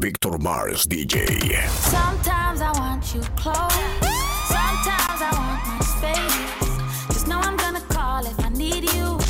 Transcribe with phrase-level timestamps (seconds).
[0.00, 1.24] Victor Mars DJ.
[1.68, 3.54] Sometimes I want you close.
[4.50, 7.06] Sometimes I want my space.
[7.12, 9.20] Just know I'm gonna call if I need you.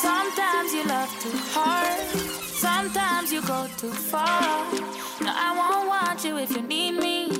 [0.00, 1.98] Sometimes you love too hard.
[2.46, 4.40] Sometimes you go too far.
[5.20, 7.31] No, I won't want you if you need me.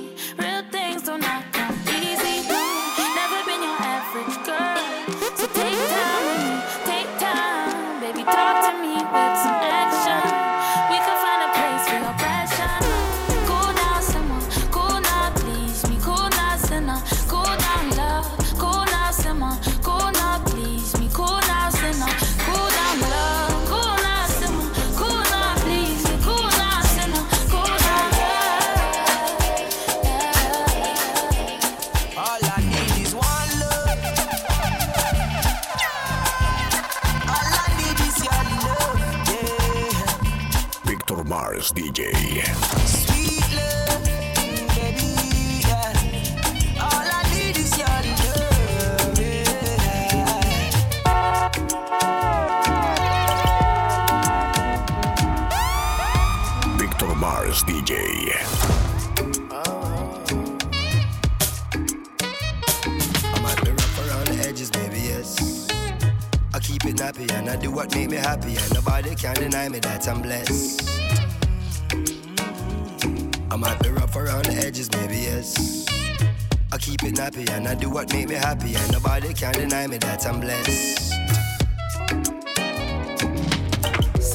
[57.23, 57.95] Mars DJ.
[63.33, 65.69] I might be rough around the edges, maybe yes.
[66.53, 69.69] I keep it nappy and I do what make me happy, and nobody can deny
[69.69, 70.89] me that I'm blessed.
[73.49, 75.85] I might be rough around the edges, maybe yes.
[76.73, 79.87] I keep it nappy and I do what make me happy, and nobody can deny
[79.87, 81.12] me that I'm blessed.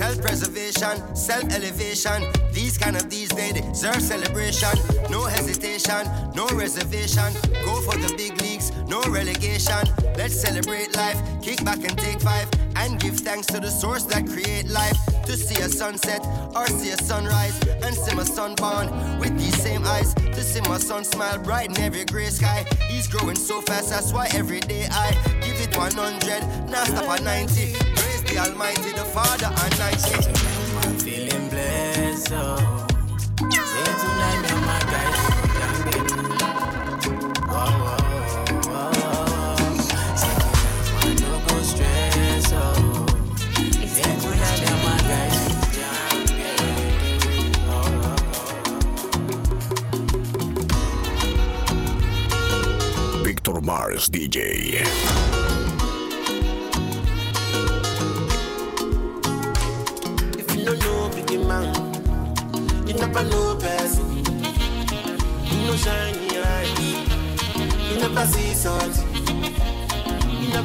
[0.09, 2.25] Self preservation, self elevation.
[2.51, 4.71] These kind of these days deserve celebration.
[5.11, 7.31] No hesitation, no reservation.
[7.63, 9.85] Go for the big leagues, no relegation.
[10.17, 12.49] Let's celebrate life, kick back and take five.
[12.77, 14.97] And give thanks to the source that create life.
[15.27, 17.61] To see a sunset or see a sunrise.
[17.83, 20.15] And see my son born with these same eyes.
[20.15, 22.65] To see my son smile bright in every gray sky.
[22.89, 27.23] He's growing so fast, that's why every day I give it 100, now stop at
[27.23, 27.88] 90.
[28.39, 30.31] Praise the Almighty, the Father and 90.
[30.87, 32.87] I'm feeling blessed, oh.
[33.37, 35.19] Say tonight, me and my guys,
[35.59, 36.15] young baby.
[37.49, 37.99] Whoa, whoa,
[38.71, 40.15] whoa.
[40.17, 40.39] Say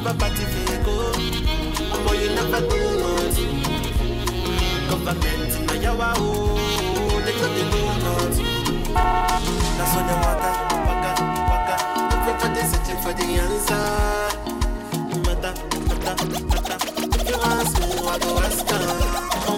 [0.04, 0.96] never party fago,
[2.06, 3.62] or you never do nothing.
[4.88, 8.52] Government in your oh, they don't do nothing.
[8.92, 10.24] That's when they eh?
[10.24, 10.50] waka,
[10.88, 11.10] waka,
[11.50, 11.74] waka.
[12.16, 13.84] Everybody searching for the answer.
[15.24, 15.50] Mata,
[15.88, 16.12] mata,
[16.52, 16.76] mata.
[17.16, 18.80] If you ask me, I go ask her.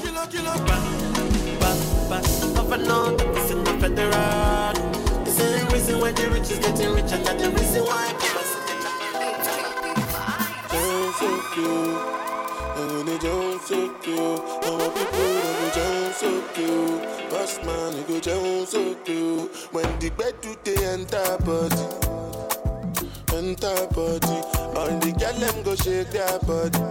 [0.01, 0.77] Killer, killer, ba,
[1.59, 2.77] ba, ba.
[2.77, 4.73] Know that this is not federal.
[5.25, 7.19] The reason why the rich is getting richer.
[7.25, 8.26] That's the reason why
[11.57, 11.97] cute.
[12.77, 14.19] And when they Jones so cute.
[14.21, 17.31] Our people they go Jones so cute.
[17.31, 19.51] Boss man they go Jones so cute.
[19.73, 21.87] When the bed do they enter body,
[23.35, 24.37] enter body.
[24.77, 26.85] All the girl them go shake their body.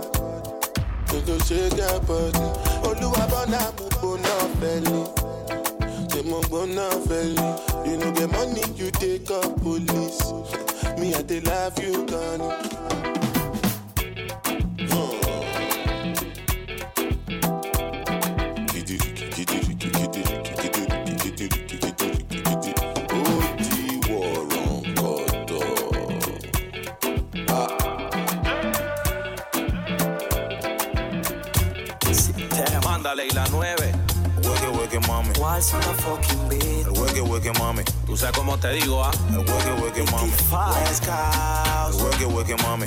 [1.11, 2.45] They go shake their body.
[2.87, 5.05] Oluwa bona mo bona belly.
[6.09, 7.45] Say mo bona belly.
[7.87, 10.33] You know get money you take up police.
[10.97, 12.64] Me I dey love you gone.
[35.55, 36.85] On a fucking beat?
[36.85, 37.81] El hueque, hueque, mami.
[38.05, 39.11] Tú sabes cómo te digo, ah.
[39.29, 40.29] El hueque, hueque, mami.
[40.29, 42.01] West El Coast.
[42.01, 42.85] hueque, hueque, mami.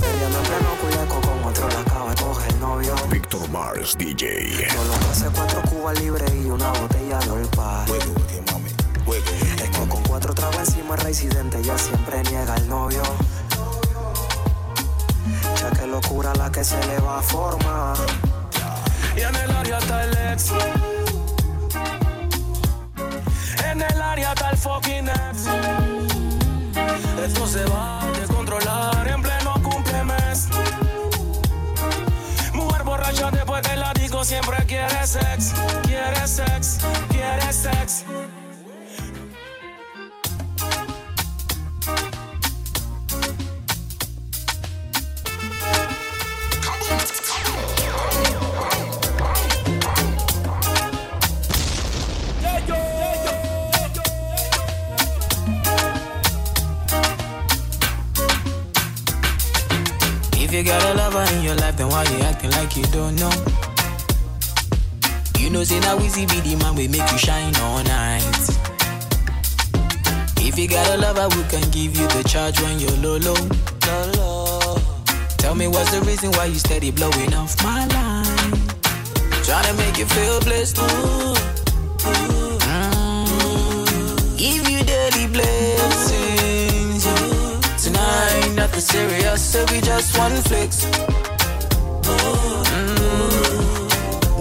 [0.00, 2.94] Perdiendo en pleno culeco con otro la acaba de coger novio.
[3.10, 4.70] Victor Mars DJ.
[4.70, 7.84] Solo hace cuatro cubas libres y una botella de olpa.
[7.86, 8.70] Hueque, hueque, mami.
[9.06, 13.02] Hueque, Es que con cuatro tragos encima el residente ya siempre niega el novio.
[15.60, 17.98] Ya que locura la que se le va a formar.
[19.14, 20.95] Y en el área está el ex.
[24.56, 25.46] fucking ex.
[27.24, 30.48] Esto se va a descontrolar en pleno cumplemes.
[32.54, 35.52] Mujer borracha después de la disco siempre quiere sex,
[35.84, 36.78] quiere sex,
[37.10, 38.04] quiere sex.
[60.48, 63.16] If you got a lover in your life, then why you acting like you don't
[63.16, 63.32] know?
[65.40, 68.22] You know, say now easy be the man we make you shine all night.
[70.38, 73.34] If you got a lover, we can give you the charge when you're low, low.
[74.14, 74.78] low.
[75.36, 78.52] Tell me what's the reason why you steady blowing off my line?
[79.42, 80.76] Trying to make you feel blessed.
[80.76, 81.56] Mm.
[84.38, 84.75] You
[88.66, 90.84] nothing serious, so we just one flex.
[92.02, 92.82] Mm.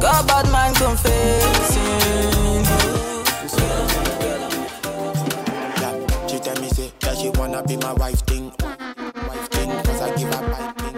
[0.01, 1.83] Got bad man confessing.
[5.81, 5.94] Yeah,
[6.27, 8.51] she tell me say that she wanna be my wife thing.
[8.60, 10.95] Wife thing, cause I give her pipe thing.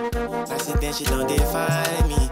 [0.49, 2.29] Now she then she don't define me.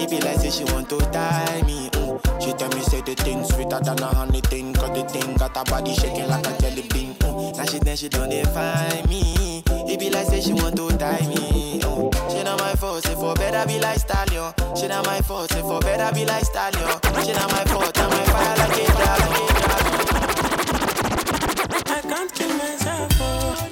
[0.00, 1.90] It be like say she want to tie me.
[1.90, 2.20] Mm.
[2.40, 4.72] She tell me say the thing sweeter than a honey thing.
[4.74, 7.14] Cause the thing got her body shaking like a jelly bean.
[7.14, 7.56] Mm.
[7.56, 9.64] Now she then she don't define me.
[9.90, 11.80] It be like say she want to tie me.
[11.80, 14.52] She not my fault, say for better be like stallion.
[14.76, 17.00] She not my fault, say for better be like stallion.
[17.24, 19.30] She not my fault, I'm my fire like a dragon.
[19.30, 19.94] Like a dragon.
[21.86, 23.12] I can't kill myself.
[23.20, 23.68] Oh.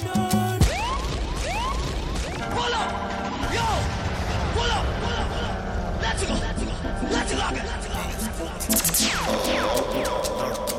[10.19, 10.76] I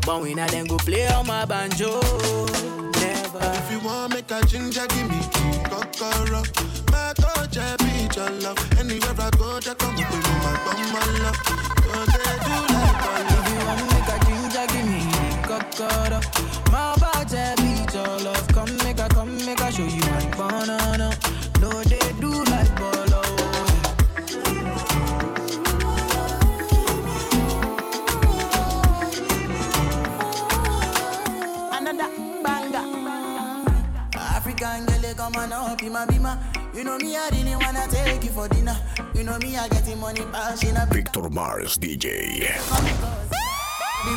[0.05, 2.01] But when I then go play on my banjo,
[3.01, 3.41] never.
[3.43, 6.43] If you want make a ginger, give me key, kokoro.
[6.91, 8.59] My coach, I be your love.
[8.79, 11.39] Anywhere I go, they come with me, my bum, my love.
[11.85, 13.47] Don't they do like my love?
[13.47, 16.21] If you want make a ginger, give me the kokoro.
[16.73, 17.06] My
[35.27, 36.39] African girl, up in my bima.
[36.75, 38.77] You know me, I really wanna take you for dinner.
[39.15, 42.39] You know me, I getting money, passion, a big Victor Mars DJ.
[42.39, 42.47] the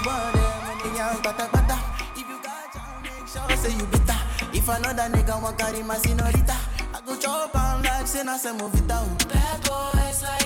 [0.06, 1.80] world, them when they young, bata bata.
[2.16, 4.20] If you got time, make sure say you bitter.
[4.54, 6.56] If another nigga want carry my senorita,
[6.94, 9.28] I go chop on like say na say move it out.
[9.30, 10.39] Bad boys like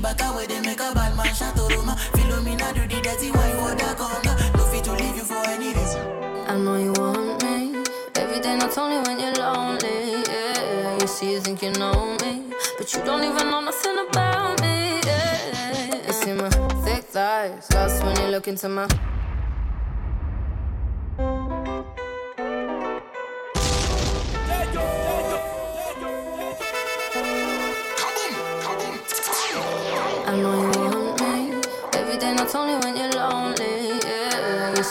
[0.00, 1.94] back away, they make a bad man to Roma.
[2.12, 4.56] Philomena do the dirty for the conga.
[4.56, 6.00] No fit to leave you for any reason.
[6.48, 7.84] I know you want me.
[8.16, 10.22] Every day, not only when you're lonely.
[10.28, 12.44] Yeah, you see, you think you know me.
[12.78, 15.00] But you don't even know nothing about me.
[15.04, 16.50] Yeah, you see my
[16.84, 17.70] thick thighs.
[17.72, 18.88] Lost when you look into my.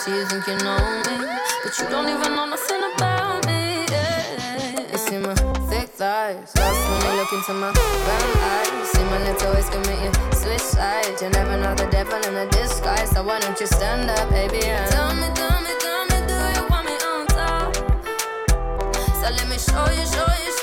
[0.10, 1.38] Yeah, you you think you know me.
[1.64, 3.86] But you don't even know nothing about me.
[3.92, 5.36] Yeah, you see my
[5.70, 6.56] thick thighs.
[6.56, 8.90] Lost when you look into my brown eyes.
[8.90, 11.22] See my lips always commit you switch.
[11.22, 13.12] You never know the devil in a disguise.
[13.12, 14.66] So why don't you stand up, baby?
[14.66, 17.76] And tell me, tell me, tell me, do you want me on top?
[19.22, 20.59] So let me show you, show you, show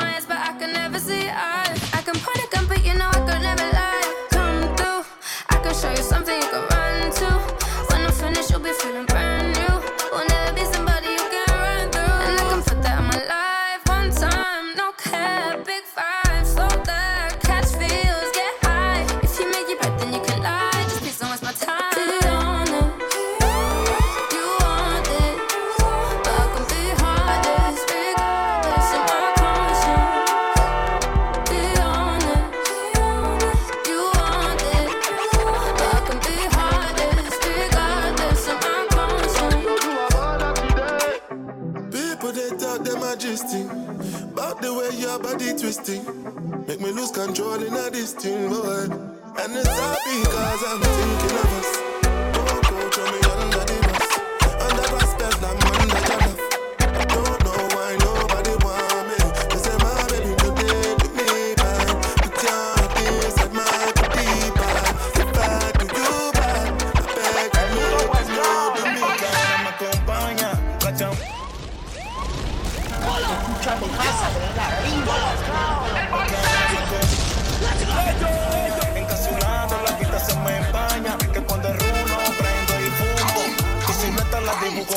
[0.00, 1.59] my eyes, but I can never see eyes.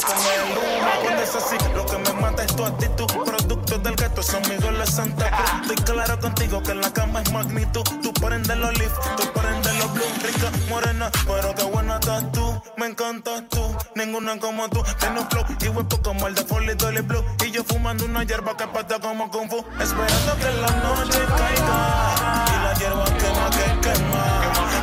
[0.01, 0.89] Con el humo.
[1.01, 3.07] Cuando es así, lo que me mata es tu actitud.
[3.25, 5.61] Producto del gato son mis goles Santa Cruz.
[5.61, 7.83] Estoy claro contigo que en la cama es magnitud.
[8.01, 10.03] Tú prendes los leaf, tú prendes los blue.
[10.23, 12.61] Rica, morena, pero qué buena estás tú.
[12.77, 14.83] Me encantas tú, ninguna como tú.
[14.99, 17.23] Tengo un flow y huepo como el de Foley Dolly Blue.
[17.45, 19.63] Y yo fumando una hierba que pata como Kung Fu.
[19.79, 22.45] Esperando que la noche caiga.
[22.47, 24.23] Y la hierba quema que quema.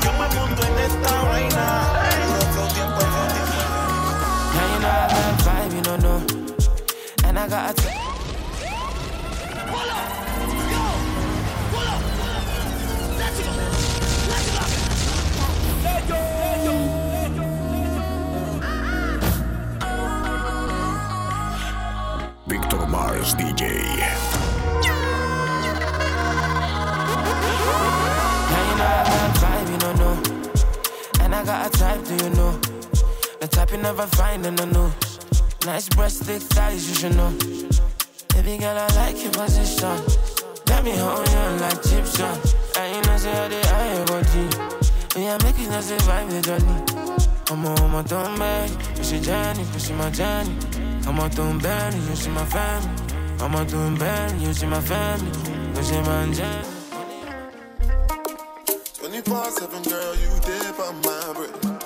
[0.05, 2.30] Yo me monto en esta vaina.
[7.41, 7.89] I got a t-
[22.47, 23.97] Victor Mars DJ.
[28.51, 30.17] Now you know I got a vibe, you don't know.
[31.25, 32.53] And I got a type, do you know?
[33.41, 35.00] The type you never find in the news.
[35.67, 37.31] Nice breast, thick thighs, you should know.
[38.35, 40.01] Baby girl, I like your position.
[40.67, 42.35] Let me hold you like Egyptian.
[42.79, 43.61] And you know, say how they
[43.95, 44.49] your body.
[45.17, 47.01] We are making us a vibe, the journey.
[47.51, 48.75] I'm on my thumb, baby.
[48.97, 50.57] Push your journey, push my journey.
[51.07, 52.89] I'm on thumb, baby, you see my family.
[53.41, 55.31] I'm on thumb, baby, you see my family.
[55.75, 56.69] Push my journey.
[58.95, 61.81] 24 7, girl, you dip on my breath.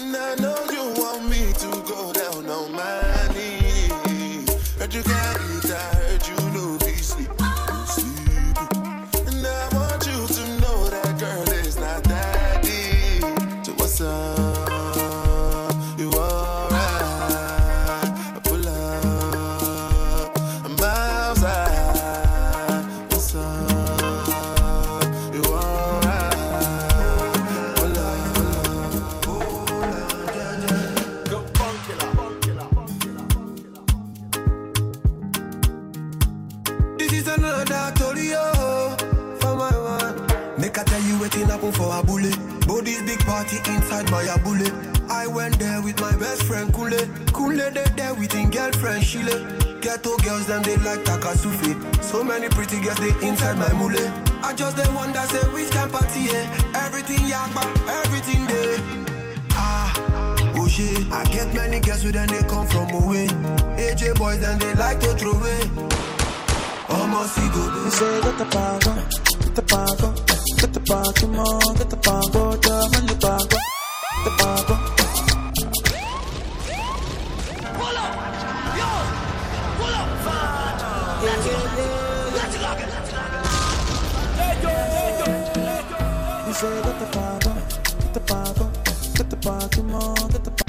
[0.00, 0.49] And I know
[4.90, 5.99] rádio capital.
[41.72, 42.36] For a bullet.
[42.66, 44.72] Body's big party inside my bullet.
[45.10, 47.00] I went there with my best friend Kule.
[47.34, 49.80] Kule they there with his girlfriend Shile.
[49.80, 52.02] Ghetto girls them they like Takasufi.
[52.02, 53.98] So many pretty girls they inside my mule.
[54.42, 56.84] I just the one that say which can party yeah.
[56.84, 57.64] Everything yakba,
[58.02, 58.78] everything there.
[59.52, 61.10] Ah, oh shit.
[61.10, 63.26] I get many girls with them they come from away.
[63.76, 65.60] AJ boys then they like to throw away.
[66.88, 70.29] Almost see go You say get the pago,
[70.60, 73.58] get the pago, get the pago, mo, get the pago, dame el pago,
[74.24, 74.74] the pago.
[86.46, 87.52] You say get the pago,
[88.00, 88.70] get the pago,
[89.16, 90.59] get the pago, mo, get the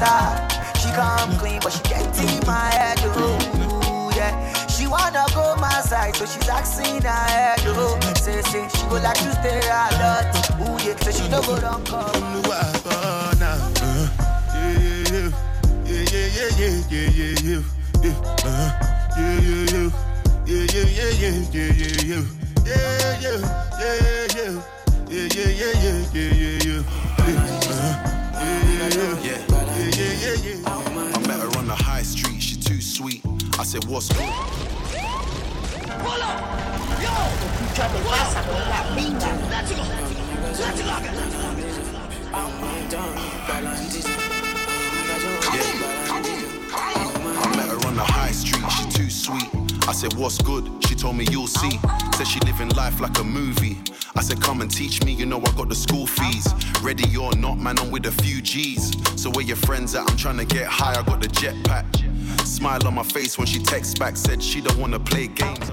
[0.00, 0.32] star.
[0.80, 4.10] She come clean, but she get in my head, oh.
[4.16, 4.32] Yeah.
[4.68, 7.98] She wanna go my side, so she's asking her head, oh.
[8.16, 10.24] Say, say, she go like to stay a lot.
[10.60, 12.40] Ooh, yeah, so she no go down come.
[14.50, 14.76] Yeah,
[15.90, 17.62] yeah, yeah, yeah, yeah, yeah, yeah,
[18.02, 18.16] yeah,
[18.48, 18.70] uh-huh.
[19.18, 19.88] yeah, yeah,
[20.46, 22.24] yeah, yeah, yeah, yeah, yeah, yeah,
[22.66, 22.84] yeah,
[23.20, 23.38] yeah,
[23.80, 24.52] yeah, yeah, yeah.
[25.10, 26.82] Yeah, yeah, yeah, yeah, yeah, yeah, yeah.
[27.18, 27.94] Uh-huh.
[28.40, 29.59] Yeah, yeah, yeah, yeah, yeah, yeah, yeah.
[30.22, 33.22] I met her on the high street, she too sweet.
[33.58, 34.28] I said, what's good?
[36.04, 36.40] Pull up!
[37.00, 37.08] Yo!
[47.42, 49.48] I met her on the high street, she too sweet.
[49.88, 50.68] I said, what's good?
[51.00, 51.80] Told me you'll see.
[52.14, 53.78] Said she living life like a movie.
[54.16, 56.46] I said, come and teach me, you know I got the school fees.
[56.82, 58.92] Ready or not, man, I'm with a few G's.
[59.16, 60.10] So where your friends at?
[60.10, 61.86] I'm trying to get high, I got the jetpack.
[62.46, 65.70] Smile on my face when she texts back, said she don't wanna play games.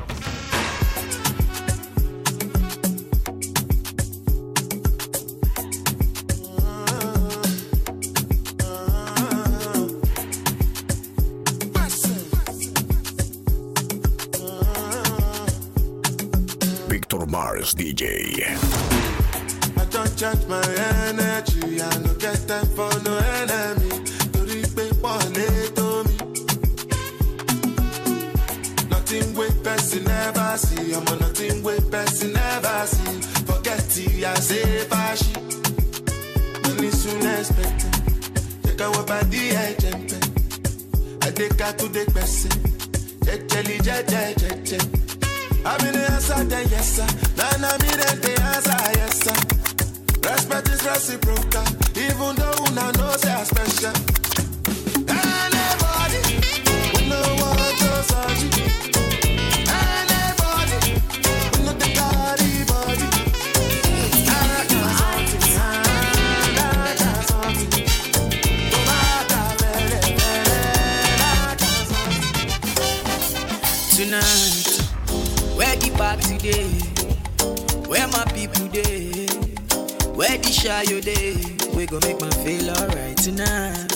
[17.58, 18.04] Mars DJ.
[19.82, 20.62] I don't charge my
[21.10, 21.82] energy.
[21.82, 23.90] I no get time for no enemy.
[24.34, 26.16] Torí pé pọ̀lẹ́ tó mi.
[28.92, 30.94] Nothing wey person never see.
[30.98, 33.16] Ọmọ nothing wey person never see.
[33.48, 35.34] Forget it, I say fashi.
[36.64, 37.94] Money soon expected.
[38.66, 40.22] Check out what body ẹ̀jẹ̀ ń pẹ́.
[41.28, 42.54] Adéka tó dé gbẹ̀sẹ̀.
[43.26, 45.07] Jẹ́jẹ́lì jẹ́jẹ́ jẹ́jẹ́.
[45.66, 47.08] I'm in the answer, then yes sir.
[47.36, 49.38] Then I'm in the answer, yes sir.
[50.30, 51.66] Respect is reciprocal,
[51.96, 54.27] even though una know say I special.
[76.18, 76.70] Party day?
[77.88, 79.28] Where my people day?
[80.16, 81.36] Where the shy you day?
[81.76, 83.94] We gon' make my feel alright tonight.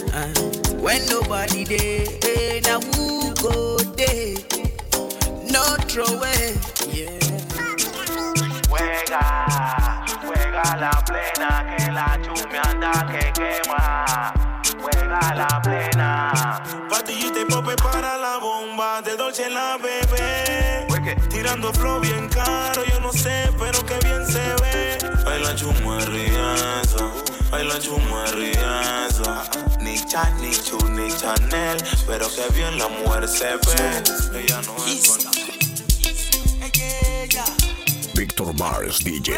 [0.79, 4.35] When nobody day, eh, now who go day?
[5.49, 6.55] No throw away,
[6.93, 7.19] yeah.
[8.69, 14.33] Juega, juega la plena, que la chumia anda que quema.
[14.81, 16.63] Juega la plena.
[16.89, 20.60] Patillita y pope para la bomba, de Dolce la bebé.
[21.51, 24.97] Tirando flow bien caro, yo no sé, pero que bien se ve.
[25.25, 27.11] Baila chuma riaza,
[27.51, 29.43] baila chuma riaza.
[29.81, 34.39] Ni Chan, ni Chu, ni Chanel, pero que bien la mujer se ve.
[34.39, 35.19] Ella no es con
[38.13, 39.33] Victor Mars DJ.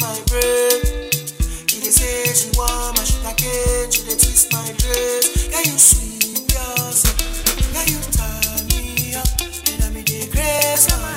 [0.00, 1.10] My brain.
[1.68, 3.90] She dey say she want my sugar cane.
[3.90, 5.48] She dey twist my dress.
[5.52, 7.16] Can you sweep yourself?
[7.72, 9.28] Can you tie me up?
[9.70, 11.13] And I me dey grace my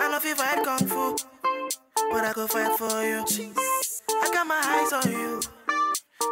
[0.00, 1.16] I love you fight kung fu,
[2.12, 3.24] but I go fight for you.
[4.22, 5.40] I got my eyes on you.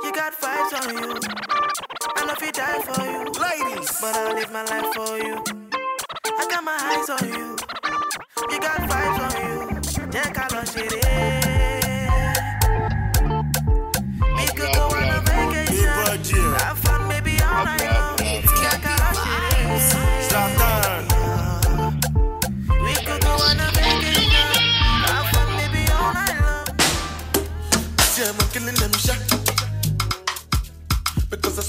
[0.04, 1.14] You got vibes on you.
[2.16, 5.42] I love you die for you, ladies, but I'll live my life for you.
[6.38, 7.56] I got my eyes on you.
[8.50, 10.10] You got vibes on you.
[10.12, 10.30] Yeah,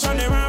[0.00, 0.39] turn around.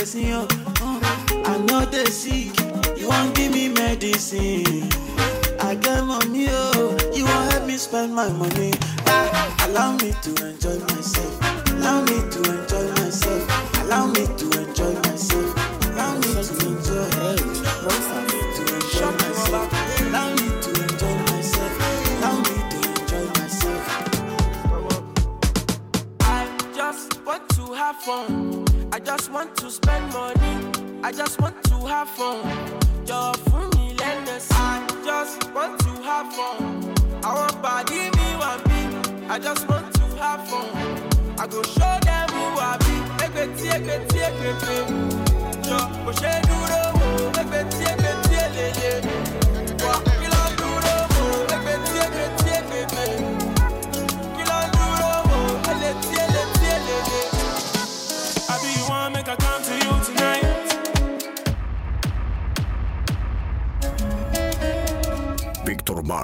[0.00, 0.46] blessing you.
[0.80, 1.29] Uh.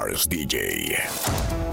[0.06, 1.65] Stars DJ.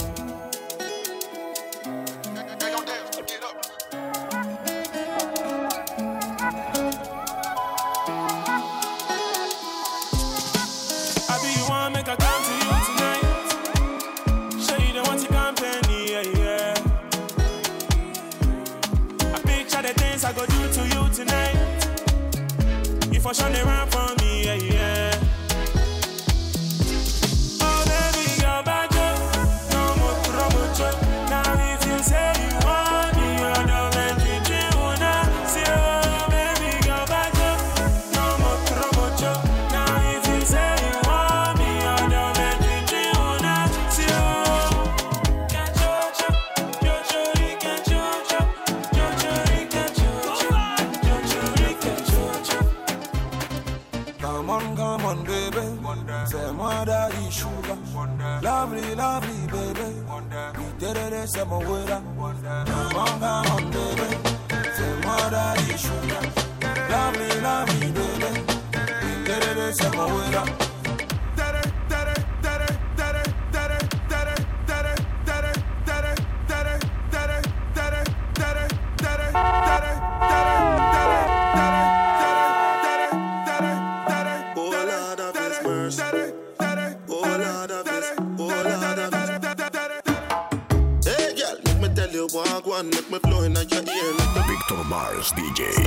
[94.48, 95.83] Victor Mars DJ.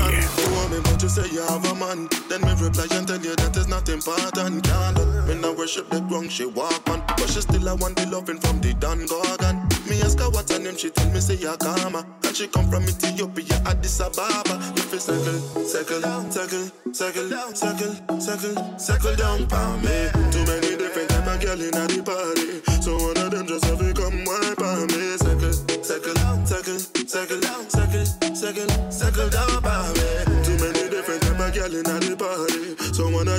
[4.07, 4.95] fat and tall.
[5.27, 8.39] When I worship the ground she walk on, but she still I want the loving
[8.39, 9.57] from the Don Gorgon.
[9.91, 12.85] Me ask her what her name, she tell me say Yakama, and she come from
[12.85, 14.55] Ethiopia, Addis Ababa.
[14.77, 19.97] If it's circle, circle, circle, circle, circle, circle, circle down for me.
[20.31, 22.56] Too many different type of girl in the party.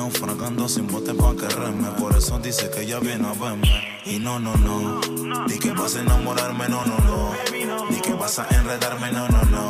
[0.00, 1.88] naufragando sin bote pa' que reme.
[1.98, 3.68] Por eso dice que ella viene a verme.
[4.06, 5.00] Y no, no, no.
[5.46, 7.32] Di que vas a enamorarme, no, no, no.
[7.90, 9.64] Di que vas a enredarme, no, no, no.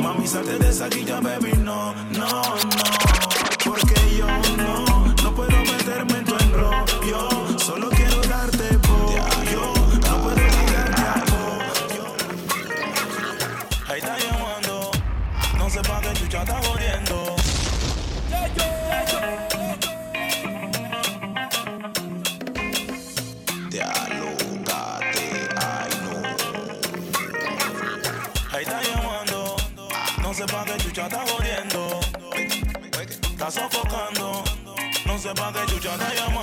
[0.00, 2.95] Mami, salte de esa guilla, baby, no, no, no.
[30.96, 32.00] chucha está jodiendo.
[33.30, 34.44] Está sofocando.
[35.04, 36.35] No sepa que chucha te llamó.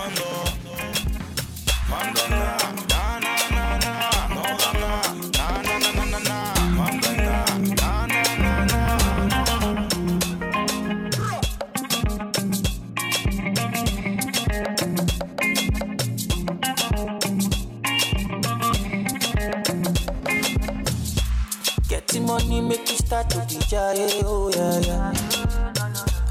[24.25, 25.13] Oh yeah, yeah.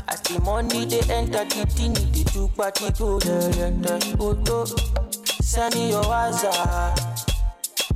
[0.08, 4.16] As the money they enter the thing, they do party go, yeah, yeah, yeah.
[4.18, 4.64] Oh, oh.
[5.42, 6.96] Send me your WhatsApp,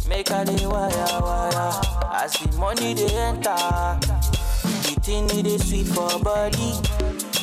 [0.08, 1.80] make a day wire, wire.
[2.12, 6.72] As the money they enter, the thing they sweet for body.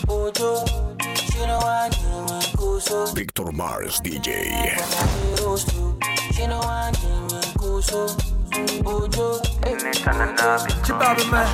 [0.07, 0.95] Oh, oh.
[1.15, 3.05] She know I need me go so.
[3.07, 4.23] Victor Mars DJ.
[6.33, 6.47] She
[8.53, 9.33] know I need me go so.
[9.33, 9.77] Ojo, eh.
[10.83, 11.47] Chibabe man,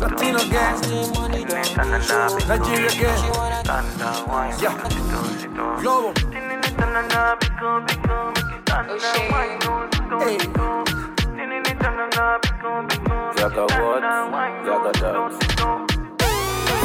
[0.00, 0.80] Latino gang,
[2.48, 3.22] Nigeria gang,
[4.60, 4.76] yeah,
[5.80, 6.12] Global.
[10.20, 10.38] Hey.
[13.38, 14.02] Yaga what?
[14.64, 15.38] Yaga dance.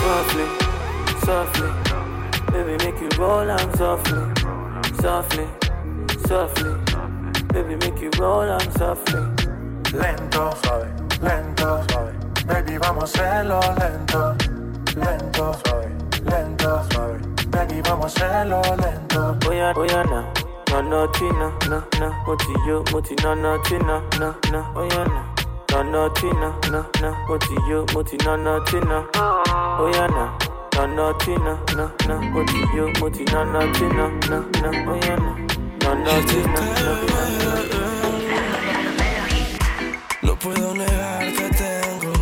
[0.01, 0.45] Softly,
[1.25, 1.69] softly,
[2.51, 4.21] baby make you roll on softly,
[5.01, 5.47] softly,
[6.27, 6.73] softly,
[7.57, 9.19] Baby, make you roll on softly.
[9.91, 10.93] Lento, suave,
[11.23, 12.13] lento, suave.
[12.45, 14.35] Baby, vamos a hacerlo lento.
[14.95, 15.89] Lento, suave,
[16.23, 17.17] lento, suave.
[17.49, 19.35] Baby, vamos a hacerlo lento.
[19.43, 20.31] Voy a, voy a now.
[20.69, 25.05] No, no, Tina, no, no, mo yo, moti no, no, Tina, no, no, oh yeah,
[25.05, 30.37] no, no, no, Tina, no, no, mo yo, moti no, no, Tina, oh yeah, na.
[30.75, 35.15] no, no, Tina, no, no, mo yo, moti no, no, Tina, no, no, oh yeah,
[35.15, 35.46] no.
[40.21, 42.13] No puedo negar que tengo.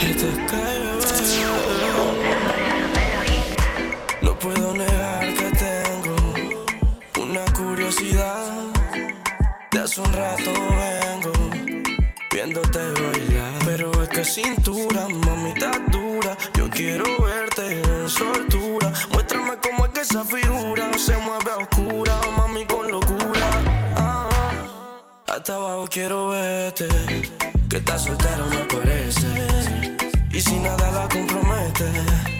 [0.00, 0.12] Y
[26.76, 29.26] que está soltera no parece.
[30.30, 32.35] Y si nada la compromete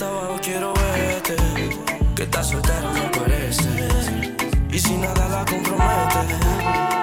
[0.00, 1.36] Hasta quiero verte.
[2.16, 3.68] Que estás soltero me parece.
[4.72, 6.99] Y si nada la compromete.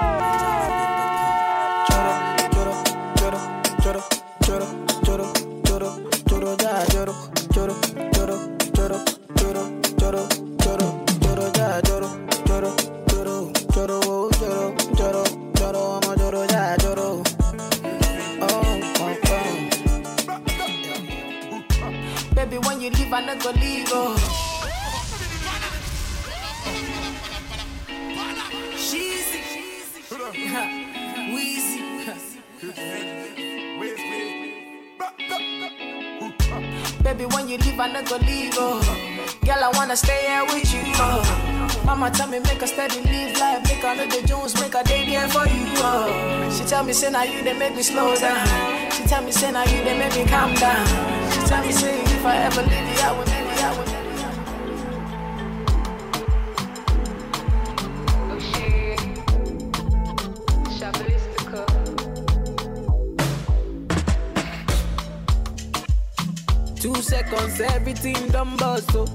[46.88, 48.48] Me say now you they make me slow down.
[48.92, 50.88] She tell me say now you they make me calm down.
[51.32, 53.88] She tell me say if I ever leave you, I will leave you, I will.
[66.80, 69.06] Two seconds, everything done bust, oh.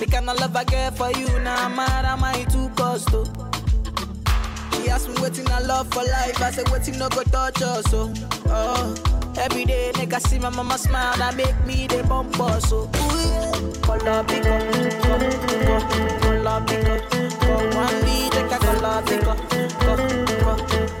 [0.00, 3.10] The kind of love I get for you, now nah, mad am I too cost,
[3.12, 3.35] oh.
[4.86, 7.92] She asked me waiting I love for life, I said waiting no go touch us,
[7.92, 8.14] oh.
[8.46, 8.94] oh.
[9.36, 12.86] Every day, nigga see my mama smile, that make me the bump us, so.
[13.82, 14.70] Color pick color
[19.08, 19.52] pick up.
[19.52, 19.68] A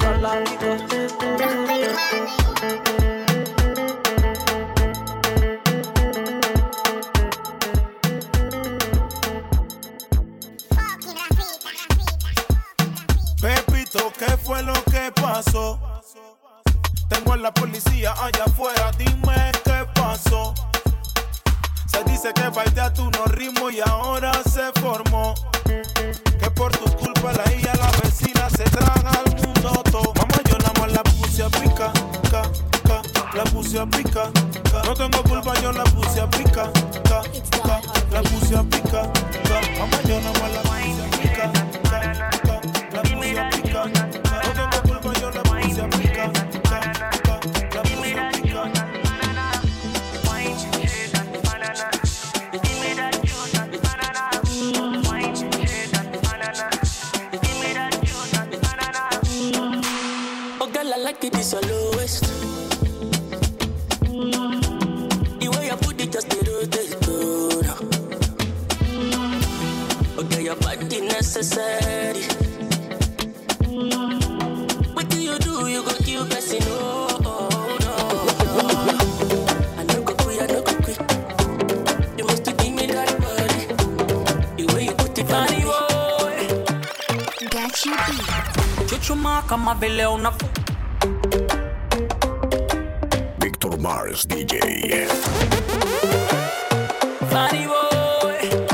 [0.00, 1.65] color.
[15.06, 15.78] Que pasó?
[17.08, 20.52] Tengo a la policía allá afuera, dime qué pasó.
[21.86, 22.42] Se dice que
[22.94, 25.34] tu no ritmo y ahora se formó.
[25.64, 30.12] Que por tu culpa la hija, la vecina se traga al mundo todo.
[30.14, 31.92] Mamá, yo nada más la puse a pica,
[32.30, 32.42] ca,
[32.86, 33.02] ca,
[33.34, 34.30] la puse pica,
[34.70, 34.82] ca.
[34.84, 36.70] No tengo culpa, yo la puse a pica,
[37.08, 37.22] ca,
[38.10, 39.02] la puse pica,
[39.46, 39.60] ca.
[39.78, 41.52] Mamá, yo nada más la puse pica,
[41.90, 42.45] ca,
[65.80, 67.66] The way you just the rotate good.
[70.18, 72.22] Oh, girl, your body necessary.
[74.94, 75.66] What do you do?
[75.68, 77.94] You go kill person, oh, oh, no.
[79.78, 80.98] I no go quit, I no go quit.
[82.18, 83.66] You must give me that body.
[84.56, 86.18] The way you put it on the oh.
[86.18, 87.48] boy.
[87.50, 88.88] Got you beat.
[88.88, 90.06] Chuchuma kama vile
[94.16, 95.08] Victor DJ.
[97.30, 98.66] funny boy.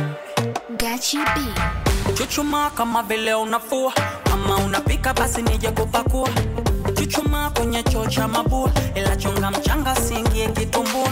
[0.79, 2.17] Got you beat.
[2.17, 3.93] Chuchuma kama vile unafua.
[4.25, 6.29] Kama unapika basi nije kupakua
[6.95, 8.71] Chuchuma kwenye choo cha mabua.
[8.95, 11.09] Ila chunga mchanga singie kitumbua.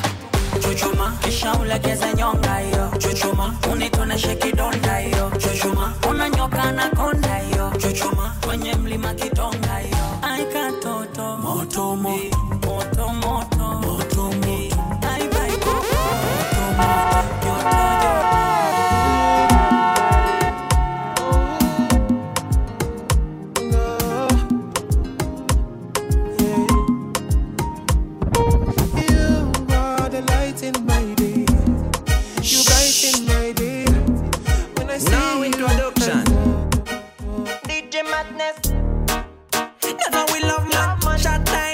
[0.63, 2.91] Chuchuma kisha ulegeze nyonga hiyo.
[2.99, 5.33] Chuchuma unitoneshe kidonda hiyo.
[5.39, 7.73] Chuchuma unanyoka na konda hiyo.
[7.79, 9.40] Chuchuma kwenye mlima kidonga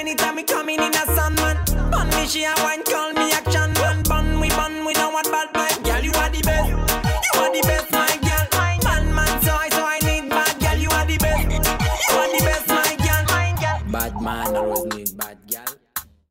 [0.07, 1.57] Shot tiny time me coming in a sun man.
[1.91, 4.03] Bun me she a wine call me action man.
[4.03, 5.83] Bun we bun we don't want bad man.
[5.83, 6.69] Girl you are the best.
[6.69, 8.47] You are the best my girl.
[8.83, 10.77] Man man so I so I need bad girl.
[10.77, 11.43] You are the best.
[11.51, 13.23] You are the best my girl.
[13.27, 15.75] My girl, bad man always need bad girl.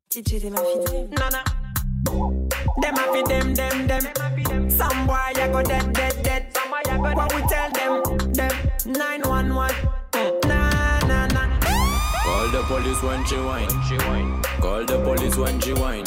[0.09, 1.43] DJ dem a fi Nana.
[2.81, 4.69] Dem a fi dem dem dem.
[4.71, 6.16] Some boy ya go dead dead
[12.77, 14.41] police when she whine.
[14.61, 16.05] Call the police when she whine.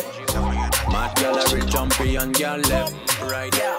[0.92, 3.52] Mad girl a real champion girl left, right.
[3.58, 3.78] Now.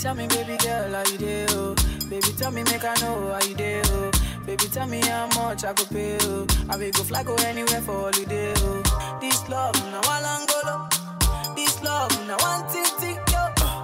[0.00, 1.74] Tell me, baby girl, how you there, oh?
[2.08, 4.10] Baby, tell me, make I know how you there, oh?
[4.46, 6.46] Baby, tell me how much I could pay, oh?
[6.68, 9.18] I will go fly, go anywhere for holiday, oh?
[9.20, 11.54] This love, now one angolo.
[11.54, 13.31] This love, now one thing, yo.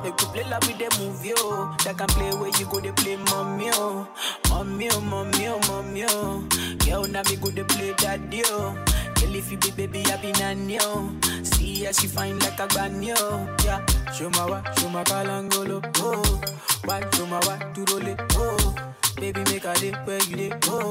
[0.08, 1.76] They could play like with the movie, oh.
[1.84, 4.08] They can play where you go, they play mommy, oh.
[4.48, 6.48] Mommy, oh, mommy, oh, mommy, oh.
[6.82, 8.72] Girl, now me go, they play daddy, oh.
[9.20, 11.12] Girl, if you be baby, I be nanny, oh.
[11.42, 13.18] See how she fine like a banyo,
[13.66, 13.84] yeah.
[14.14, 16.40] Show my wa, show my kalangolo, oh.
[16.86, 18.74] Why, show my wa, to roll it, oh.
[19.16, 20.88] Baby, make a dip where you dip, oh.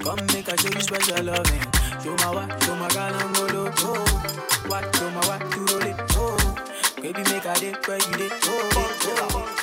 [0.00, 1.62] Come make a show you special loving.
[2.02, 4.66] Show my wa, show my kalangolo, oh.
[4.66, 6.07] Why, show my wa, to roll it.
[7.08, 8.70] Baby, make a dip where you dip, oh.
[8.74, 9.56] oh.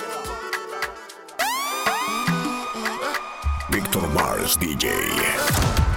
[1.40, 3.68] oh.
[3.70, 5.95] Victor Mars DJ.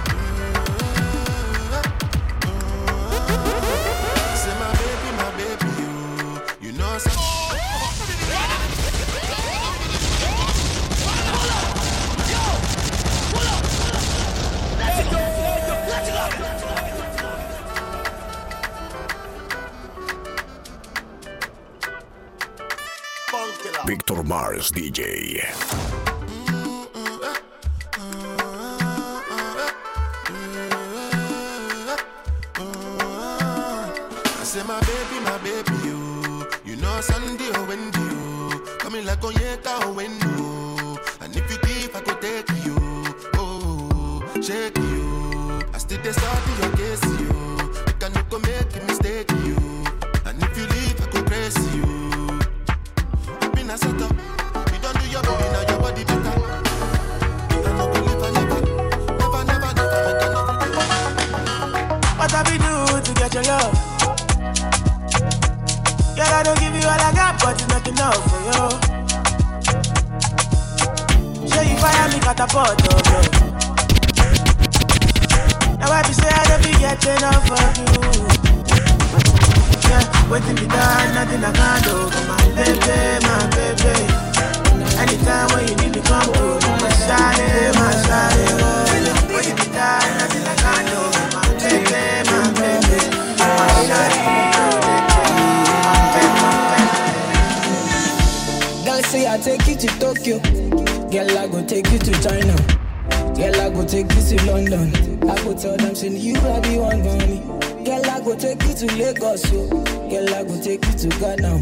[24.09, 25.45] Mars DJ.
[34.43, 36.47] Say my baby, my baby, you.
[36.65, 39.05] You know Sunday oh, or Wendy, you.
[39.05, 39.31] Like or
[39.67, 40.25] oh, Wendy,
[41.21, 42.75] And if you leave, I take you.
[43.35, 45.61] Oh, shake you.
[45.71, 47.73] I still study your case, you.
[47.99, 49.58] Can make a mistake, you.
[66.89, 68.65] All I got, but it's not enough for you.
[71.49, 73.01] Show you fire me catapult, oh.
[75.79, 78.01] Now I be say I don't be getting enough of you.
[79.89, 81.95] Yeah, waiting be done, nothing I can't do.
[82.13, 83.95] But my baby, my baby.
[85.01, 85.78] Anytime when you
[99.41, 100.39] take you to Tokyo.
[101.09, 102.55] Girl I go take you to China.
[103.35, 104.93] Girl I go take you to London.
[105.29, 107.39] I go tell them say you I be one for me.
[107.85, 109.67] Girl I go take you to Lagos yo.
[110.09, 111.59] Girl I go take you to Ghana.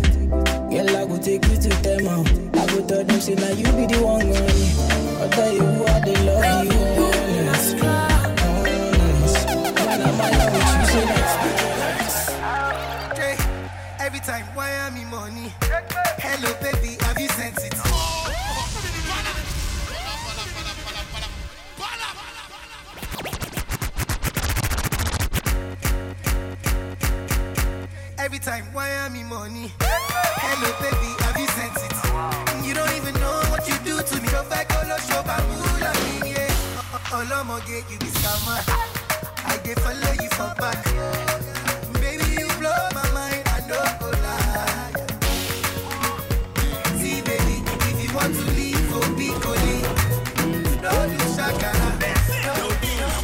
[0.70, 2.24] Girl I go take you to Tema.
[2.54, 4.74] I go tell them say now you be the one for me.
[5.24, 6.72] I tell you who I they love you
[7.04, 7.76] honest.
[7.84, 9.48] Honest.
[9.48, 12.28] Man I'm alone with you say that's
[14.00, 14.72] every time, why
[28.58, 29.72] time, why am money?
[29.80, 31.94] Hello, baby, have you sent it?
[32.66, 34.28] You don't even know what you do to me.
[34.30, 35.64] Go back, all show, bamboo,
[36.26, 37.14] yeah.
[37.14, 38.60] All I'm gonna get you this summer.
[39.46, 40.84] I get follow you for back.
[42.02, 44.94] Baby, you blow my mind, I know go lie.
[46.98, 47.56] See, baby,
[47.90, 49.28] if you want to leave, go be
[50.82, 51.90] Don't do shakara.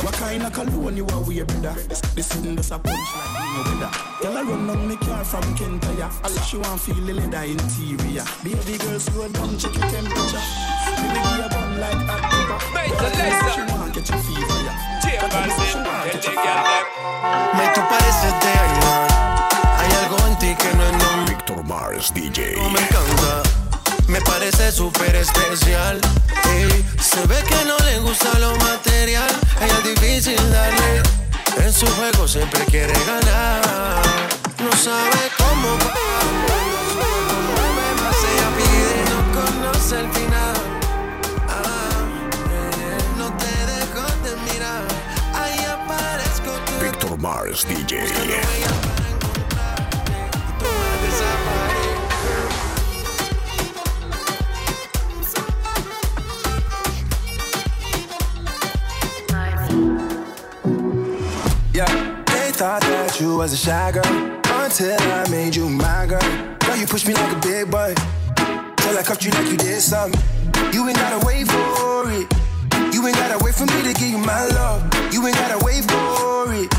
[0.03, 1.73] What kind of cologne you are wear, brother?
[1.87, 4.12] This, this sitting this a punch like me, no brother.
[4.23, 6.07] Run me car from Kentaya.
[6.23, 8.23] I let you want feel the leather interior.
[8.41, 10.39] Baby girl, slow down, check your temperature.
[10.95, 12.59] Baby, give you a bun like hot pepper.
[13.51, 14.99] She want get your fever, yeah.
[15.03, 17.03] She want get your fever.
[17.51, 19.11] Me tú pareces de animal.
[19.75, 21.25] Hay algo en ti que no es normal.
[21.27, 22.55] Victor Mars DJ.
[22.71, 23.43] me encanta.
[24.07, 25.99] Me parece súper especial.
[26.47, 29.35] Ey, se ve que no le gusta lo material.
[29.59, 31.22] Ella es difícil darle.
[31.57, 34.01] En su juego siempre quiere ganar.
[34.59, 35.77] No sabe cómo.
[37.55, 38.95] Problemas ella pide.
[39.13, 40.55] No conoce el final.
[41.49, 42.05] Ah.
[43.17, 44.83] No te dejo de mirar.
[45.33, 46.73] Ahí aparezco tú.
[46.83, 48.05] Victor Mars DJ.
[48.05, 48.41] Yeah,
[63.13, 66.21] thought you was a shy girl until I made you my girl.
[66.61, 67.93] Now you push me like a big boy
[68.77, 70.19] till I cuffed you like you did something.
[70.73, 72.25] You ain't gotta wait for it.
[72.93, 74.81] You ain't gotta wait for me to give you my love.
[75.13, 76.73] You ain't gotta wait for it.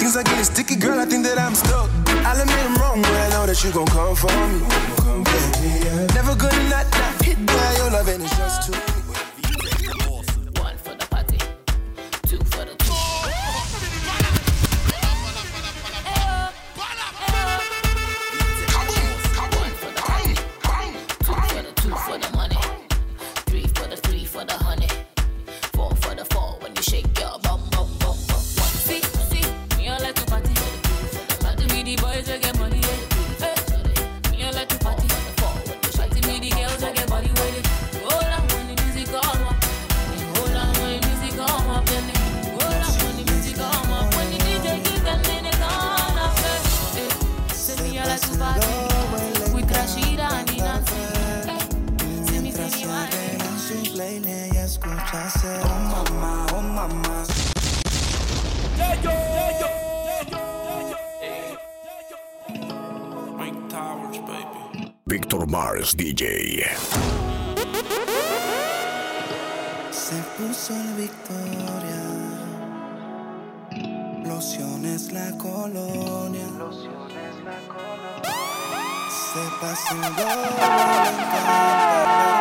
[0.00, 0.98] Things are getting sticky, girl.
[0.98, 1.90] I think that I'm stuck.
[2.24, 4.64] I'll admit I'm wrong, but I know that you gon' come for me.
[6.14, 8.83] Never gonna not, not hit by your love, and it's just too.
[65.96, 66.64] DJ.
[69.90, 72.02] Se puso el Victoria.
[74.24, 76.48] Lociones la colonia.
[79.10, 80.50] se pasa el doble,
[81.04, 82.38] le encanta hablar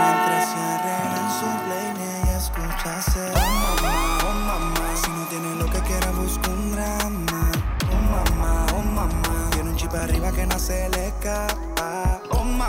[0.00, 1.88] Mientras se arregla en su play,
[2.22, 6.72] ella escucha hacer Oh mamá, oh mamá Si no tiene lo que quiera, busca un
[6.72, 7.52] drama
[7.92, 11.12] Oh mamá, oh mamá Tiene un chip arriba que no se le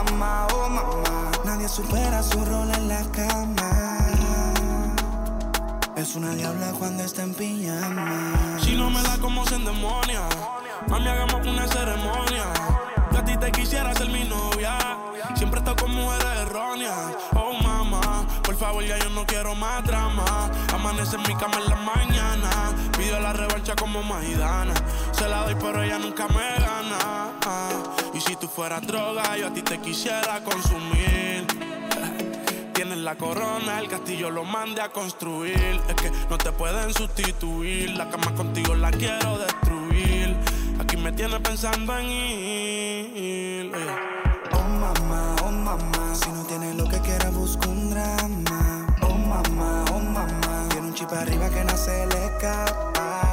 [0.02, 3.88] mamá, oh mamá Nadie supera su rol en la cama
[5.98, 8.32] es una diabla cuando está en pijama.
[8.62, 10.28] Si no me da como se endemonia,
[10.86, 12.44] mami, hagamos una ceremonia.
[13.10, 14.78] Yo a ti te quisiera ser mi novia.
[15.34, 17.16] Siempre estoy con mujeres erróneas.
[17.34, 20.48] Oh, mamá, por favor, ya yo no quiero más drama.
[20.72, 22.50] Amanece en mi cama en la mañana.
[22.96, 24.74] Pido la revancha como Maidana.
[25.10, 27.27] Se la doy, pero ella nunca me gana.
[27.46, 27.70] Ah,
[28.14, 31.46] Y si tú fueras droga, yo a ti te quisiera consumir.
[32.74, 35.80] Tienes la corona, el castillo lo mande a construir.
[35.88, 37.90] Es que no te pueden sustituir.
[37.90, 40.36] La cama contigo la quiero destruir.
[40.80, 43.72] Aquí me tienes pensando en ir.
[44.52, 48.86] Oh mamá, oh mamá, si no tiene lo que quiera busca un drama.
[49.02, 53.27] Oh mamá, oh mamá, tiene un chip arriba que no se le escapa.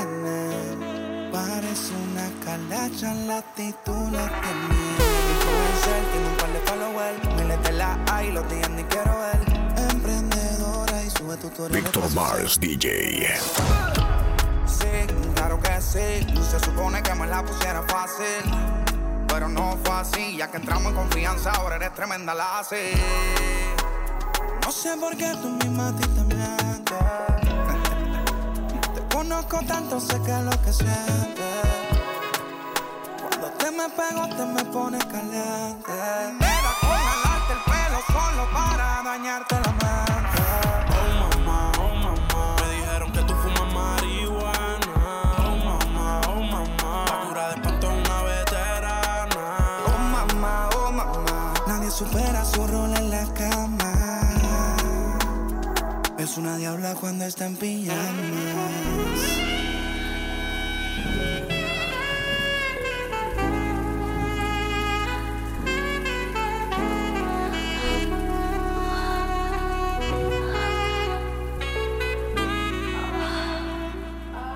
[0.00, 1.30] Jenner.
[1.32, 4.80] Parece una calacha, la actitud la tiene.
[5.32, 7.36] Influencer, tiene un par de followers.
[7.36, 9.90] Miles de la hay, los días ni quiero ver.
[9.90, 11.84] Emprendedora y sube tutoriales.
[11.84, 13.28] Victor Mars DJ.
[14.66, 14.86] Sí,
[15.34, 16.26] claro que sí.
[16.50, 18.44] Se supone que me la pusiera fácil.
[19.28, 22.92] Pero no fue así, ya que entramos en confianza, ahora eres tremenda la así.
[24.64, 26.29] No sé por qué tú misma a ti te
[29.46, 31.60] conozco tanto, sé que es lo que sientes.
[33.20, 35.92] Cuando te me pego, te me pones caliente.
[36.38, 39.49] Mira con el pelo solo para dañarte
[56.30, 57.98] Es una diabla cuando está en pijamas.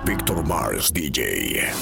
[0.05, 1.73] Victor Mars DJ.